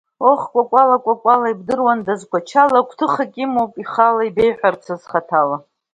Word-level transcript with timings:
Оҳ, 0.29 0.41
Кәакәала-Кәакәала, 0.51 1.47
Ибдыруанда, 1.53 2.13
қәачала 2.31 2.87
Гәҭыхак 2.87 3.33
имоуп 3.43 3.73
ихала 3.83 4.23
Ибеиҳәарацы 4.25 4.93
хаҭала! 5.09 5.57